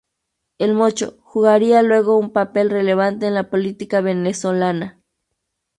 [0.57, 4.99] El Mocho, jugaría luego un papel relevante en la política venezolana.